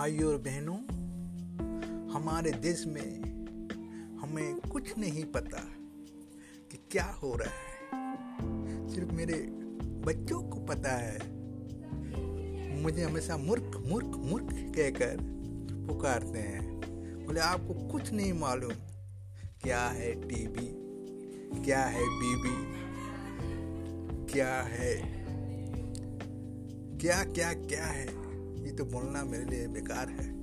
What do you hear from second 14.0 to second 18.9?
मूर्ख कहकर पुकारते हैं। बोले आपको कुछ नहीं मालूम